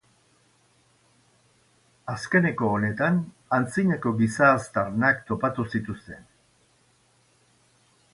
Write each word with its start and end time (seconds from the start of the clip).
Azkeneko 2.13 2.69
honetan 2.77 3.19
antzinako 3.57 4.13
giza 4.23 4.47
aztarnak 4.55 5.21
topatu 5.29 5.67
zituzten. 5.77 6.25